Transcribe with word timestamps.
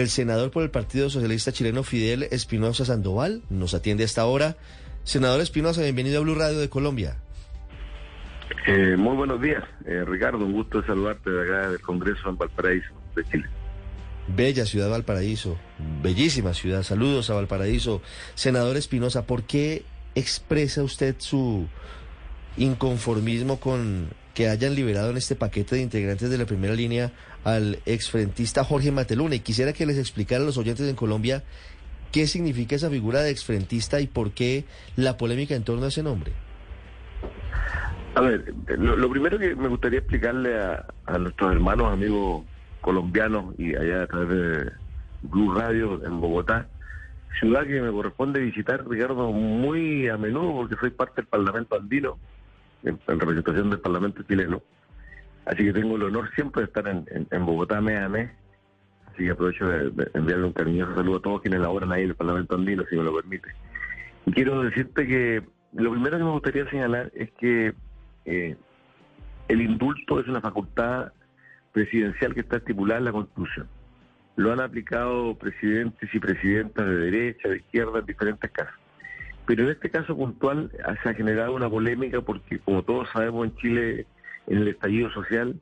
El 0.00 0.08
senador 0.08 0.50
por 0.50 0.62
el 0.62 0.70
Partido 0.70 1.10
Socialista 1.10 1.52
Chileno 1.52 1.82
Fidel 1.82 2.22
Espinosa 2.30 2.86
Sandoval 2.86 3.42
nos 3.50 3.74
atiende 3.74 4.02
a 4.02 4.06
esta 4.06 4.24
hora. 4.24 4.56
Senador 5.04 5.42
Espinosa, 5.42 5.82
bienvenido 5.82 6.20
a 6.20 6.22
Blue 6.22 6.34
Radio 6.34 6.58
de 6.58 6.70
Colombia. 6.70 7.18
Eh, 8.66 8.96
muy 8.96 9.14
buenos 9.14 9.42
días, 9.42 9.62
eh, 9.84 10.02
Ricardo. 10.06 10.38
Un 10.38 10.54
gusto 10.54 10.82
saludarte 10.86 11.28
de 11.28 11.42
acá 11.42 11.68
del 11.68 11.82
Congreso 11.82 12.30
en 12.30 12.38
Valparaíso, 12.38 12.88
de 13.14 13.24
Chile. 13.24 13.44
Bella 14.28 14.64
ciudad 14.64 14.88
Valparaíso, 14.88 15.58
bellísima 16.02 16.54
ciudad. 16.54 16.82
Saludos 16.82 17.28
a 17.28 17.34
Valparaíso. 17.34 18.00
Senador 18.34 18.78
Espinosa, 18.78 19.26
¿por 19.26 19.42
qué 19.42 19.82
expresa 20.14 20.82
usted 20.82 21.16
su 21.18 21.68
inconformismo 22.56 23.60
con 23.60 24.08
que 24.34 24.48
hayan 24.48 24.74
liberado 24.74 25.10
en 25.10 25.16
este 25.16 25.36
paquete 25.36 25.76
de 25.76 25.82
integrantes 25.82 26.30
de 26.30 26.38
la 26.38 26.46
primera 26.46 26.74
línea 26.74 27.12
al 27.44 27.78
exfrentista 27.86 28.64
Jorge 28.64 28.92
Mateluna? 28.92 29.34
Y 29.34 29.40
quisiera 29.40 29.72
que 29.72 29.86
les 29.86 29.98
explicara 29.98 30.42
a 30.42 30.46
los 30.46 30.58
oyentes 30.58 30.88
en 30.88 30.96
Colombia 30.96 31.42
qué 32.12 32.26
significa 32.26 32.76
esa 32.76 32.90
figura 32.90 33.22
de 33.22 33.30
exfrentista 33.30 34.00
y 34.00 34.06
por 34.06 34.32
qué 34.32 34.64
la 34.96 35.16
polémica 35.16 35.54
en 35.54 35.64
torno 35.64 35.84
a 35.84 35.88
ese 35.88 36.02
nombre. 36.02 36.32
A 38.14 38.20
ver, 38.22 38.52
lo, 38.66 39.08
primero 39.08 39.38
que 39.38 39.54
me 39.54 39.68
gustaría 39.68 40.00
explicarle 40.00 40.58
a, 40.58 40.84
a 41.06 41.18
nuestros 41.18 41.52
hermanos, 41.52 41.92
amigos 41.92 42.44
colombianos 42.80 43.54
y 43.58 43.74
allá 43.76 44.02
a 44.02 44.06
través 44.06 44.28
de 44.28 44.72
Blue 45.22 45.54
Radio 45.54 46.04
en 46.04 46.20
Bogotá, 46.20 46.66
ciudad 47.38 47.66
que 47.66 47.80
me 47.80 47.90
corresponde 47.90 48.40
visitar, 48.40 48.86
Ricardo, 48.88 49.30
muy 49.32 50.08
a 50.08 50.16
menudo 50.16 50.52
porque 50.52 50.76
soy 50.76 50.90
parte 50.90 51.22
del 51.22 51.26
Parlamento 51.26 51.76
andino, 51.76 52.18
en, 52.84 52.98
en 53.06 53.20
representación 53.20 53.70
del 53.70 53.80
Parlamento 53.80 54.22
chileno. 54.22 54.62
Así 55.46 55.64
que 55.64 55.72
tengo 55.72 55.96
el 55.96 56.04
honor 56.04 56.30
siempre 56.34 56.62
de 56.62 56.66
estar 56.66 56.86
en, 56.88 57.46
Bogotá 57.46 57.80
mes. 57.80 58.30
Así 59.06 59.24
que 59.24 59.30
aprovecho 59.30 59.66
de, 59.66 59.90
de 59.90 60.10
enviarle 60.14 60.46
un 60.46 60.52
cariñoso 60.52 60.94
saludo 60.94 61.18
a 61.18 61.22
todos 61.22 61.42
quienes 61.42 61.60
laboran 61.60 61.92
ahí 61.92 62.04
en 62.04 62.10
el 62.10 62.14
Parlamento 62.14 62.54
andino, 62.54 62.84
si 62.88 62.96
me 62.96 63.02
lo 63.02 63.14
permite. 63.14 63.48
Y 64.26 64.32
quiero 64.32 64.62
decirte 64.62 65.06
que 65.06 65.42
lo 65.72 65.90
primero 65.92 66.18
que 66.18 66.24
me 66.24 66.30
gustaría 66.30 66.68
señalar 66.70 67.10
es 67.14 67.30
que 67.32 67.74
eh, 68.24 68.56
el 69.48 69.60
indulto 69.60 70.20
es 70.20 70.28
una 70.28 70.40
facultad 70.40 71.12
presidencial 71.72 72.34
que 72.34 72.40
está 72.40 72.56
estipulada 72.58 72.98
en 72.98 73.04
la 73.06 73.12
Constitución. 73.12 73.68
Lo 74.36 74.52
han 74.52 74.60
aplicado 74.60 75.36
presidentes 75.36 76.08
y 76.12 76.18
presidentas 76.18 76.86
de 76.86 76.96
derecha, 76.96 77.48
de 77.48 77.56
izquierda, 77.56 77.98
en 77.98 78.06
diferentes 78.06 78.50
casos. 78.50 78.79
Pero 79.46 79.64
en 79.64 79.70
este 79.70 79.90
caso 79.90 80.16
puntual 80.16 80.70
se 81.02 81.08
ha 81.08 81.14
generado 81.14 81.54
una 81.54 81.68
polémica 81.68 82.20
porque, 82.20 82.58
como 82.60 82.82
todos 82.82 83.08
sabemos, 83.12 83.46
en 83.46 83.56
Chile, 83.56 84.06
en 84.46 84.58
el 84.58 84.68
estallido 84.68 85.10
social, 85.10 85.60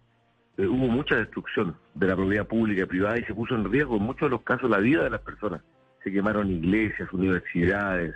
eh, 0.59 0.67
hubo 0.67 0.89
mucha 0.89 1.17
destrucción 1.17 1.77
de 1.95 2.07
la 2.07 2.17
propiedad 2.17 2.47
pública 2.47 2.83
y 2.83 2.87
privada 2.87 3.19
y 3.19 3.25
se 3.25 3.35
puso 3.35 3.55
en 3.55 3.71
riesgo 3.71 3.97
en 3.97 4.03
muchos 4.03 4.23
de 4.23 4.31
los 4.31 4.43
casos 4.43 4.69
la 4.69 4.79
vida 4.79 5.05
de 5.05 5.11
las 5.11 5.21
personas. 5.23 5.63
Se 6.05 6.13
quemaron 6.13 6.51
iglesias, 6.51 7.13
universidades, 7.13 8.15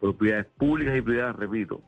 propiedades 0.00 0.46
públicas 0.58 0.96
y 0.96 1.02
privadas, 1.02 1.36
repito. 1.36 1.80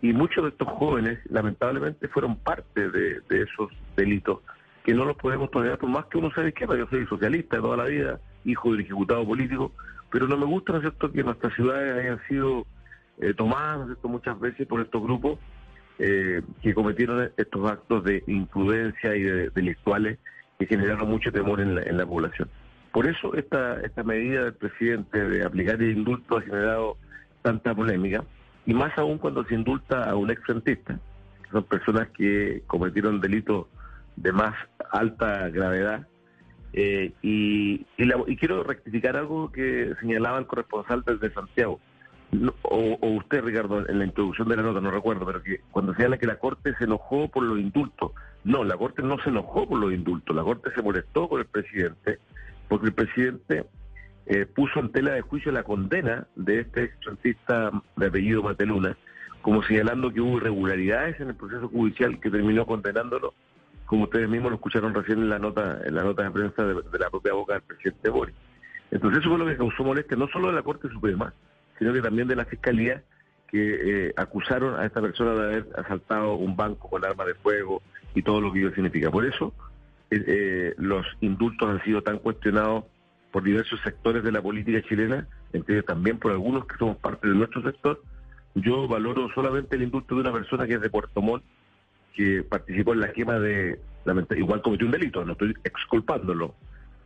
Y 0.00 0.12
muchos 0.12 0.44
de 0.44 0.50
estos 0.50 0.68
jóvenes, 0.68 1.18
lamentablemente, 1.28 2.08
fueron 2.08 2.36
parte 2.36 2.88
de, 2.90 3.20
de 3.28 3.42
esos 3.42 3.70
delitos 3.96 4.40
que 4.88 4.94
no 4.94 5.04
los 5.04 5.18
podemos 5.18 5.50
tolerar 5.50 5.76
por 5.76 5.90
más 5.90 6.06
que 6.06 6.16
uno 6.16 6.30
de 6.34 6.48
izquierda. 6.48 6.74
Yo 6.74 6.86
soy 6.88 7.04
socialista 7.06 7.56
de 7.56 7.62
toda 7.62 7.76
la 7.76 7.84
vida, 7.84 8.20
hijo 8.46 8.72
del 8.72 8.80
ejecutado 8.80 9.26
político, 9.26 9.72
pero 10.10 10.26
no 10.26 10.36
me 10.36 10.46
gusta, 10.46 10.72
¿no 10.72 10.78
es 10.86 10.94
que 11.12 11.22
nuestras 11.22 11.54
ciudades 11.54 12.04
hayan 12.04 12.20
sido 12.28 12.66
eh, 13.20 13.34
tomadas, 13.34 13.96
muchas 14.04 14.38
veces 14.38 14.66
por 14.66 14.80
estos 14.80 15.02
grupos 15.02 15.38
eh, 15.98 16.42
que 16.62 16.74
cometieron 16.74 17.30
estos 17.36 17.70
actos 17.70 18.04
de 18.04 18.22
imprudencia 18.26 19.16
y 19.16 19.22
de 19.22 19.50
delictuales 19.50 20.18
que 20.58 20.66
generaron 20.66 21.08
mucho 21.08 21.32
temor 21.32 21.60
en 21.60 21.74
la, 21.74 21.82
en 21.82 21.96
la 21.96 22.06
población. 22.06 22.48
Por 22.92 23.06
eso 23.06 23.34
esta, 23.34 23.80
esta 23.80 24.02
medida 24.02 24.44
del 24.44 24.54
presidente 24.54 25.28
de 25.28 25.44
aplicar 25.44 25.76
el 25.82 25.98
indulto 25.98 26.38
ha 26.38 26.42
generado 26.42 26.96
tanta 27.42 27.74
polémica, 27.74 28.24
y 28.66 28.74
más 28.74 28.96
aún 28.98 29.18
cuando 29.18 29.44
se 29.44 29.54
indulta 29.54 30.10
a 30.10 30.16
un 30.16 30.30
exfrentista, 30.30 30.98
son 31.50 31.64
personas 31.64 32.08
que 32.10 32.62
cometieron 32.66 33.20
delitos 33.20 33.66
de 34.16 34.32
más 34.32 34.54
alta 34.90 35.48
gravedad. 35.48 36.06
Eh, 36.72 37.12
y, 37.22 37.86
y, 37.96 38.04
la, 38.04 38.22
y, 38.26 38.36
quiero 38.36 38.62
rectificar 38.62 39.16
algo 39.16 39.50
que 39.50 39.94
señalaba 40.00 40.38
el 40.38 40.46
corresponsal 40.46 41.02
desde 41.04 41.32
Santiago, 41.32 41.80
o, 42.62 42.98
o, 43.00 43.08
usted, 43.16 43.42
Ricardo, 43.42 43.88
en 43.88 43.98
la 43.98 44.04
introducción 44.04 44.48
de 44.48 44.56
la 44.56 44.62
nota, 44.62 44.80
no 44.80 44.90
recuerdo, 44.90 45.24
pero 45.24 45.42
que 45.42 45.60
cuando 45.70 45.94
señala 45.94 46.18
que 46.18 46.26
la 46.26 46.38
Corte 46.38 46.74
se 46.76 46.84
enojó 46.84 47.28
por 47.28 47.42
los 47.42 47.58
indultos. 47.58 48.12
No, 48.44 48.64
la 48.64 48.76
Corte 48.76 49.02
no 49.02 49.18
se 49.20 49.30
enojó 49.30 49.66
por 49.68 49.78
los 49.78 49.92
indultos, 49.92 50.36
la 50.36 50.42
Corte 50.42 50.70
se 50.74 50.82
molestó 50.82 51.28
con 51.28 51.40
el 51.40 51.46
presidente, 51.46 52.18
porque 52.68 52.86
el 52.88 52.92
presidente 52.92 53.64
eh, 54.26 54.44
puso 54.44 54.80
en 54.80 54.92
tela 54.92 55.12
de 55.12 55.22
juicio 55.22 55.50
la 55.52 55.62
condena 55.62 56.26
de 56.36 56.60
este 56.60 56.84
exfrentista 56.84 57.70
de 57.96 58.06
apellido 58.06 58.42
Mateluna, 58.42 58.96
como 59.40 59.62
señalando 59.62 60.12
que 60.12 60.20
hubo 60.20 60.36
irregularidades 60.36 61.18
en 61.20 61.28
el 61.28 61.34
proceso 61.34 61.68
judicial 61.68 62.20
que 62.20 62.30
terminó 62.30 62.66
condenándolo 62.66 63.32
como 63.88 64.04
ustedes 64.04 64.28
mismos 64.28 64.50
lo 64.50 64.56
escucharon 64.56 64.92
recién 64.92 65.18
en 65.20 65.30
la 65.30 65.38
nota 65.38 65.80
en 65.82 65.94
la 65.94 66.04
nota 66.04 66.22
de 66.22 66.30
prensa 66.30 66.62
de, 66.62 66.74
la 66.98 67.08
propia 67.08 67.32
boca 67.32 67.54
del 67.54 67.62
presidente 67.62 68.10
Boris. 68.10 68.34
Entonces 68.90 69.20
eso 69.20 69.30
fue 69.30 69.38
lo 69.38 69.46
que 69.46 69.56
causó 69.56 69.82
molestia 69.82 70.14
no 70.14 70.28
solo 70.28 70.48
de 70.48 70.54
la 70.54 70.62
Corte 70.62 70.90
Suprema, 70.90 71.32
sino 71.78 71.94
que 71.94 72.02
también 72.02 72.28
de 72.28 72.36
la 72.36 72.44
Fiscalía, 72.44 73.02
que 73.46 74.08
eh, 74.08 74.14
acusaron 74.14 74.78
a 74.78 74.84
esta 74.84 75.00
persona 75.00 75.32
de 75.32 75.42
haber 75.42 75.66
asaltado 75.74 76.34
un 76.34 76.54
banco 76.54 76.90
con 76.90 77.02
arma 77.02 77.24
de 77.24 77.34
fuego 77.36 77.80
y 78.14 78.22
todo 78.22 78.42
lo 78.42 78.52
que 78.52 78.58
ello 78.58 78.74
significa. 78.74 79.10
Por 79.10 79.24
eso 79.24 79.54
eh, 80.10 80.22
eh, 80.26 80.74
los 80.76 81.06
indultos 81.22 81.70
han 81.70 81.82
sido 81.82 82.02
tan 82.02 82.18
cuestionados 82.18 82.84
por 83.32 83.42
diversos 83.42 83.80
sectores 83.80 84.22
de 84.22 84.32
la 84.32 84.42
política 84.42 84.82
chilena, 84.82 85.26
entre 85.54 85.82
también 85.82 86.18
por 86.18 86.32
algunos 86.32 86.66
que 86.66 86.76
somos 86.76 86.98
parte 86.98 87.26
de 87.26 87.34
nuestro 87.34 87.62
sector. 87.62 88.02
Yo 88.54 88.86
valoro 88.86 89.30
solamente 89.34 89.76
el 89.76 89.82
indulto 89.82 90.14
de 90.14 90.20
una 90.20 90.32
persona 90.32 90.66
que 90.66 90.74
es 90.74 90.80
de 90.82 90.90
Puerto 90.90 91.22
Montt, 91.22 91.42
que 92.18 92.42
participó 92.42 92.94
en 92.94 93.00
la 93.00 93.12
quema 93.12 93.38
de, 93.38 93.78
igual 94.36 94.60
cometió 94.60 94.86
un 94.86 94.92
delito, 94.92 95.24
no 95.24 95.32
estoy 95.34 95.54
exculpándolo, 95.62 96.52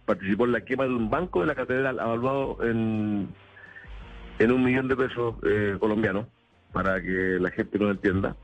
participó 0.06 0.46
en 0.46 0.52
la 0.52 0.62
quema 0.62 0.84
de 0.84 0.94
un 0.94 1.10
banco 1.10 1.42
de 1.42 1.48
la 1.48 1.54
catedral 1.54 1.98
evaluado 1.98 2.56
en, 2.62 3.28
en 4.38 4.52
un 4.52 4.64
millón 4.64 4.88
de 4.88 4.96
pesos 4.96 5.34
eh, 5.42 5.76
colombianos, 5.78 6.28
para 6.72 7.02
que 7.02 7.36
la 7.38 7.50
gente 7.50 7.78
no 7.78 7.90
entienda, 7.90 8.34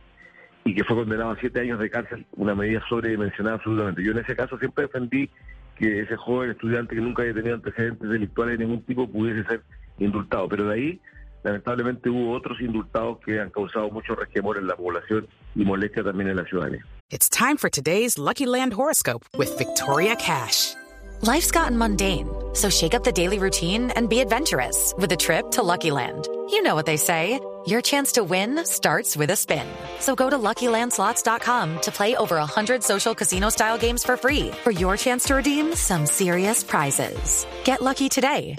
y 0.64 0.74
que 0.74 0.84
fue 0.84 0.96
condenado 0.96 1.30
a 1.30 1.40
siete 1.40 1.60
años 1.60 1.78
de 1.78 1.88
cárcel, 1.88 2.26
una 2.36 2.54
medida 2.54 2.82
sobredimensionada 2.86 3.56
absolutamente. 3.56 4.04
Yo 4.04 4.12
en 4.12 4.18
ese 4.18 4.36
caso 4.36 4.58
siempre 4.58 4.84
defendí 4.84 5.30
que 5.74 6.00
ese 6.00 6.16
joven 6.16 6.50
estudiante 6.50 6.94
que 6.94 7.00
nunca 7.00 7.22
había 7.22 7.32
tenido 7.32 7.54
antecedentes 7.54 8.10
delictuales 8.10 8.58
de 8.58 8.66
ningún 8.66 8.82
tipo 8.82 9.10
pudiese 9.10 9.48
ser 9.48 9.62
indultado, 9.98 10.46
pero 10.50 10.68
de 10.68 10.74
ahí 10.74 11.00
lamentablemente 11.43 12.10
hubo 12.10 12.32
otros 12.37 12.60
indultados 12.60 13.19
que 13.25 13.41
han 13.41 13.50
causado 13.50 13.91
mucho 13.91 14.15
resquemor 14.15 14.59
en 14.59 14.66
la 14.66 14.76
población 14.76 15.26
y 15.54 15.65
molestia 15.65 16.03
también 16.03 16.31
en 16.31 16.37
la 16.37 16.44
ciudadanía. 16.44 16.84
It's 17.10 17.28
time 17.28 17.56
for 17.56 17.71
today's 17.71 18.19
Lucky 18.19 18.47
Land 18.47 18.75
horoscope 18.75 19.25
with 19.37 19.56
Victoria 19.56 20.15
Cash. 20.16 20.75
Life's 21.22 21.50
gotten 21.50 21.77
mundane, 21.77 22.28
so 22.53 22.71
shake 22.71 22.94
up 22.94 23.03
the 23.03 23.10
daily 23.10 23.39
routine 23.39 23.91
and 23.92 24.09
be 24.09 24.21
adventurous 24.21 24.95
with 24.98 25.10
a 25.10 25.16
trip 25.16 25.51
to 25.53 25.62
Lucky 25.62 25.91
Land. 25.91 26.28
You 26.51 26.62
know 26.62 26.74
what 26.74 26.86
they 26.86 26.97
say. 26.97 27.41
Your 27.66 27.83
chance 27.83 28.12
to 28.12 28.24
win 28.24 28.65
starts 28.65 29.15
with 29.15 29.30
a 29.30 29.36
spin. 29.36 29.66
So 30.01 30.15
go 30.15 30.30
to 30.30 30.39
LuckyLandSlots.com 30.39 31.80
to 31.80 31.91
play 31.91 32.16
over 32.16 32.36
100 32.36 32.83
social 32.83 33.15
casino-style 33.15 33.77
games 33.77 34.04
for 34.04 34.16
free 34.16 34.53
for 34.65 34.71
your 34.71 34.97
chance 34.97 35.24
to 35.24 35.34
redeem 35.34 35.74
some 35.74 36.07
serious 36.07 36.62
prizes. 36.65 37.47
Get 37.65 37.83
lucky 37.83 38.09
today 38.09 38.54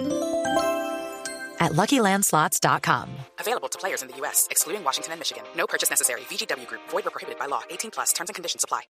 at 1.59 1.73
LuckyLandSlots.com. 1.73 3.09
Available 3.39 3.67
to 3.67 3.77
players 3.77 4.01
in 4.01 4.07
the 4.07 4.15
U.S., 4.21 4.47
excluding 4.49 4.83
Washington 4.83 5.13
and 5.13 5.19
Michigan. 5.19 5.43
No 5.55 5.67
purchase 5.67 5.89
necessary. 5.89 6.21
VGW 6.29 6.67
Group. 6.67 6.81
Void 6.89 7.05
or 7.05 7.11
prohibited 7.11 7.37
by 7.37 7.47
law. 7.47 7.61
18 7.69 7.91
plus. 7.91 8.13
Terms 8.13 8.29
and 8.29 8.35
conditions 8.35 8.63
apply. 8.63 8.83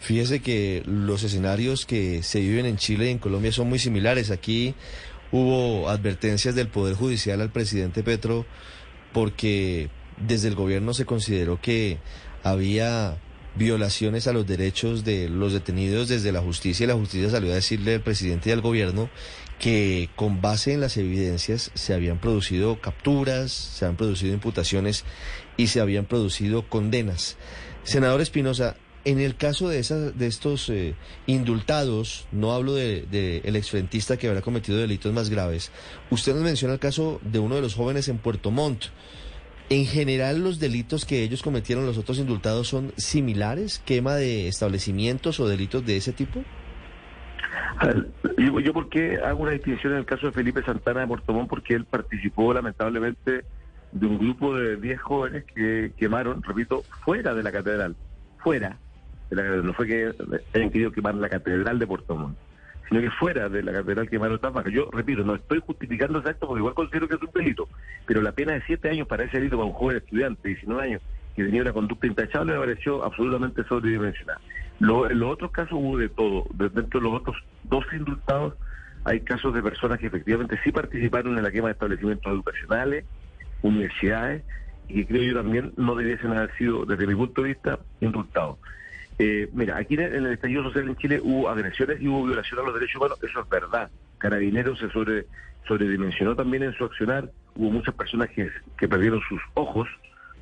Fíjese 0.00 0.42
que 0.42 0.82
los 0.84 1.22
escenarios 1.22 1.86
que 1.86 2.24
se 2.24 2.40
viven 2.40 2.66
en 2.66 2.76
Chile 2.76 3.06
y 3.06 3.10
en 3.10 3.18
Colombia 3.18 3.52
son 3.52 3.68
muy 3.68 3.78
similares. 3.78 4.32
Aquí 4.32 4.74
hubo 5.30 5.88
advertencias 5.88 6.56
del 6.56 6.66
Poder 6.66 6.96
Judicial 6.96 7.40
al 7.40 7.52
presidente 7.52 8.02
Petro 8.02 8.44
porque 9.12 9.90
desde 10.16 10.48
el 10.48 10.56
gobierno 10.56 10.92
se 10.92 11.06
consideró 11.06 11.60
que 11.60 11.98
había 12.42 13.16
violaciones 13.54 14.26
a 14.26 14.32
los 14.32 14.46
derechos 14.46 15.04
de 15.04 15.28
los 15.28 15.52
detenidos 15.52 16.08
desde 16.08 16.32
la 16.32 16.40
justicia 16.40 16.84
y 16.84 16.86
la 16.88 16.94
justicia 16.94 17.30
salió 17.30 17.52
a 17.52 17.56
decirle 17.56 17.94
al 17.94 18.02
presidente 18.02 18.48
y 18.48 18.52
al 18.52 18.62
gobierno 18.62 19.10
que 19.62 20.10
con 20.16 20.40
base 20.40 20.72
en 20.72 20.80
las 20.80 20.96
evidencias 20.96 21.70
se 21.74 21.94
habían 21.94 22.18
producido 22.18 22.80
capturas, 22.80 23.52
se 23.52 23.84
habían 23.84 23.96
producido 23.96 24.34
imputaciones 24.34 25.04
y 25.56 25.68
se 25.68 25.80
habían 25.80 26.04
producido 26.04 26.68
condenas. 26.68 27.36
Senador 27.84 28.20
Espinosa, 28.20 28.76
en 29.04 29.20
el 29.20 29.36
caso 29.36 29.68
de, 29.68 29.78
esas, 29.78 30.18
de 30.18 30.26
estos 30.26 30.68
eh, 30.68 30.96
indultados, 31.28 32.26
no 32.32 32.52
hablo 32.52 32.74
del 32.74 33.08
de, 33.08 33.40
el 33.44 33.54
exfrentista 33.54 34.16
que 34.16 34.26
habrá 34.26 34.42
cometido 34.42 34.78
delitos 34.78 35.12
más 35.12 35.30
graves, 35.30 35.70
usted 36.10 36.34
nos 36.34 36.42
menciona 36.42 36.74
el 36.74 36.80
caso 36.80 37.20
de 37.22 37.38
uno 37.38 37.54
de 37.54 37.60
los 37.60 37.76
jóvenes 37.76 38.08
en 38.08 38.18
Puerto 38.18 38.50
Montt. 38.50 38.86
En 39.70 39.86
general, 39.86 40.40
los 40.42 40.58
delitos 40.58 41.04
que 41.04 41.22
ellos 41.22 41.40
cometieron, 41.40 41.86
los 41.86 41.98
otros 41.98 42.18
indultados, 42.18 42.66
son 42.66 42.92
similares, 42.96 43.80
quema 43.84 44.16
de 44.16 44.48
establecimientos 44.48 45.38
o 45.38 45.46
delitos 45.46 45.86
de 45.86 45.98
ese 45.98 46.12
tipo. 46.12 46.42
Yo, 48.38 48.60
yo 48.60 48.72
por 48.72 48.88
qué 48.88 49.18
hago 49.18 49.42
una 49.42 49.52
distinción 49.52 49.92
en 49.92 50.00
el 50.00 50.04
caso 50.04 50.26
de 50.26 50.32
Felipe 50.32 50.62
Santana 50.62 51.00
de 51.00 51.06
Puerto 51.06 51.32
Montt, 51.32 51.48
porque 51.48 51.74
él 51.74 51.84
participó 51.84 52.52
lamentablemente 52.54 53.44
de 53.92 54.06
un 54.06 54.18
grupo 54.18 54.56
de 54.56 54.76
10 54.76 55.00
jóvenes 55.00 55.44
que 55.44 55.92
quemaron, 55.96 56.42
repito, 56.42 56.82
fuera 57.04 57.34
de 57.34 57.42
la 57.42 57.52
catedral, 57.52 57.94
fuera 58.38 58.78
no 59.34 59.72
fue 59.72 59.86
que 59.86 60.12
hayan 60.54 60.70
querido 60.70 60.92
quemar 60.92 61.14
la 61.14 61.28
catedral 61.28 61.78
de 61.78 61.86
Puerto 61.86 62.16
Montt, 62.16 62.36
sino 62.88 63.00
que 63.00 63.10
fuera 63.10 63.48
de 63.48 63.62
la 63.62 63.72
catedral 63.72 64.08
quemaron 64.08 64.38
Tapaca. 64.38 64.70
Yo 64.70 64.90
repito, 64.90 65.24
no 65.24 65.34
estoy 65.34 65.60
justificando 65.60 66.18
ese 66.18 66.30
acto 66.30 66.46
porque 66.46 66.60
igual 66.60 66.74
considero 66.74 67.08
que 67.08 67.14
es 67.14 67.22
un 67.22 67.30
delito, 67.34 67.68
pero 68.06 68.20
la 68.20 68.32
pena 68.32 68.52
de 68.52 68.62
siete 68.62 68.90
años 68.90 69.08
para 69.08 69.24
ese 69.24 69.38
delito 69.38 69.56
para 69.56 69.68
un 69.68 69.74
joven 69.74 69.96
estudiante 69.98 70.40
de 70.42 70.54
19 70.54 70.82
años 70.82 71.02
que 71.34 71.44
tenía 71.44 71.62
una 71.62 71.72
conducta 71.72 72.06
intachable 72.06 72.52
me 72.52 72.58
pareció 72.58 73.04
absolutamente 73.04 73.64
sobredimensionada. 73.64 74.40
Lo, 74.80 75.10
en 75.10 75.18
los 75.18 75.32
otros 75.32 75.50
casos 75.50 75.72
hubo 75.74 75.96
de 75.96 76.08
todo. 76.08 76.44
Dentro 76.54 77.00
de 77.00 77.06
los 77.06 77.20
otros 77.20 77.36
dos 77.64 77.84
indultados 77.92 78.54
hay 79.04 79.20
casos 79.20 79.54
de 79.54 79.62
personas 79.62 79.98
que 79.98 80.06
efectivamente 80.06 80.58
sí 80.62 80.70
participaron 80.70 81.36
en 81.36 81.42
la 81.42 81.50
quema 81.50 81.68
de 81.68 81.72
establecimientos 81.72 82.32
educacionales, 82.32 83.04
universidades, 83.62 84.42
y 84.88 84.94
que 84.94 85.06
creo 85.06 85.22
yo 85.22 85.34
también 85.34 85.72
no 85.76 85.94
debiesen 85.94 86.32
haber 86.32 86.54
sido, 86.56 86.84
desde 86.84 87.06
mi 87.06 87.14
punto 87.14 87.42
de 87.42 87.48
vista, 87.48 87.78
indultados. 88.00 88.58
Eh, 89.18 89.48
mira, 89.52 89.76
aquí 89.76 89.94
en 89.94 90.00
el 90.00 90.26
estallido 90.26 90.62
social 90.64 90.88
en 90.88 90.96
Chile 90.96 91.20
hubo 91.22 91.48
agresiones 91.48 92.00
y 92.00 92.08
hubo 92.08 92.24
violaciones 92.24 92.62
a 92.62 92.66
los 92.66 92.74
derechos 92.74 92.96
humanos, 92.96 93.18
eso 93.22 93.40
es 93.40 93.48
verdad. 93.48 93.90
Carabineros 94.18 94.78
se 94.78 94.88
sobre, 94.90 95.26
sobredimensionó 95.66 96.34
también 96.34 96.62
en 96.62 96.74
su 96.74 96.84
accionar, 96.84 97.30
hubo 97.56 97.70
muchas 97.70 97.94
personas 97.94 98.30
que, 98.30 98.50
que 98.76 98.88
perdieron 98.88 99.20
sus 99.28 99.40
ojos, 99.54 99.88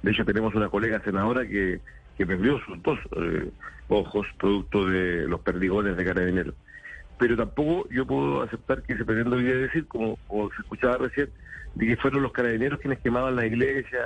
de 0.03 0.11
hecho 0.11 0.25
tenemos 0.25 0.55
una 0.55 0.69
colega 0.69 1.01
senadora 1.03 1.47
que, 1.47 1.81
que 2.17 2.27
perdió 2.27 2.59
sus 2.65 2.83
dos 2.83 2.99
eh, 3.17 3.51
ojos 3.89 4.27
producto 4.39 4.87
de 4.87 5.27
los 5.27 5.41
perdigones 5.41 5.97
de 5.97 6.05
Carabineros. 6.05 6.55
Pero 7.19 7.37
tampoco 7.37 7.89
yo 7.91 8.07
puedo 8.07 8.43
aceptar 8.43 8.83
que 8.83 8.97
se 8.97 9.05
pretenda 9.05 9.37
hoy 9.37 9.45
decir, 9.45 9.87
como, 9.87 10.17
se 10.57 10.63
escuchaba 10.63 10.97
recién, 10.99 11.29
de 11.75 11.87
que 11.87 11.97
fueron 11.97 12.23
los 12.23 12.33
carabineros 12.33 12.81
quienes 12.81 12.99
quemaban 13.01 13.37
la 13.37 13.47
iglesia, 13.47 14.01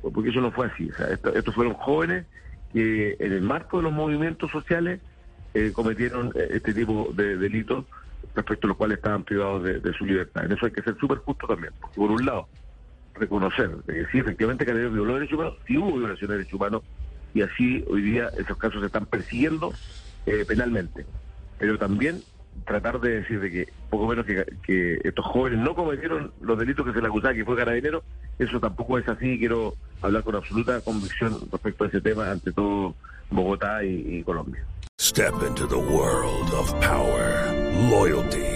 porque 0.00 0.30
eso 0.30 0.40
no 0.40 0.52
fue 0.52 0.68
así. 0.68 0.88
estos 1.34 1.54
fueron 1.54 1.74
jóvenes 1.74 2.24
que 2.72 3.16
en 3.18 3.32
el 3.32 3.42
marco 3.42 3.78
de 3.78 3.84
los 3.84 3.92
movimientos 3.92 4.50
sociales 4.50 5.00
eh, 5.54 5.72
cometieron 5.72 6.32
eh, 6.34 6.48
este 6.50 6.74
tipo 6.74 7.10
de 7.14 7.36
delitos 7.36 7.84
respecto 8.34 8.66
a 8.66 8.68
los 8.68 8.76
cuales 8.76 8.98
estaban 8.98 9.24
privados 9.24 9.64
de, 9.64 9.92
su 9.94 10.04
libertad. 10.04 10.44
En 10.44 10.52
eso 10.52 10.66
hay 10.66 10.72
que 10.72 10.82
ser 10.82 10.96
súper 10.98 11.18
justo 11.18 11.46
también, 11.46 11.72
porque 11.80 11.96
por 11.96 12.10
un 12.10 12.24
lado, 12.24 12.48
reconocer 13.18 13.70
que 13.86 14.06
sí, 14.12 14.18
efectivamente, 14.18 14.64
que 14.64 14.72
violó 14.72 15.14
derechos 15.14 15.38
humanos, 15.38 15.58
sí 15.66 15.78
hubo 15.78 15.98
violación 15.98 16.30
de 16.30 16.36
derechos 16.36 16.54
humanos, 16.54 16.82
y 17.34 17.42
así 17.42 17.84
hoy 17.88 18.02
día 18.02 18.30
esos 18.38 18.56
casos 18.56 18.80
se 18.80 18.86
están 18.86 19.06
persiguiendo 19.06 19.72
eh, 20.26 20.44
penalmente. 20.46 21.04
Pero 21.58 21.78
también 21.78 22.22
tratar 22.64 23.00
de 23.00 23.20
decir 23.20 23.40
de 23.40 23.50
que 23.50 23.66
poco 23.90 24.06
menos 24.06 24.24
que, 24.24 25.00
estos 25.04 25.24
jóvenes 25.26 25.60
no 25.60 25.74
cometieron 25.74 26.32
los 26.40 26.58
delitos 26.58 26.86
que 26.86 26.92
se 26.92 27.00
les 27.00 27.08
acusaba 27.08 27.34
que 27.34 27.44
fue 27.44 27.56
carabinero, 27.56 28.02
eso 28.38 28.58
tampoco 28.60 28.98
es 28.98 29.08
así. 29.08 29.38
Quiero 29.38 29.74
hablar 30.02 30.22
con 30.22 30.36
absoluta 30.36 30.80
convicción 30.80 31.38
respecto 31.52 31.84
a 31.84 31.88
ese 31.88 32.00
tema 32.00 32.30
ante 32.30 32.52
todo 32.52 32.94
Bogotá 33.30 33.84
y, 33.84 34.18
y 34.18 34.22
Colombia. 34.22 34.64
Step 34.98 35.34
into 35.46 35.66
the 35.66 35.76
world 35.76 36.52
of 36.54 36.72
power, 36.80 37.52
loyalty 37.90 38.55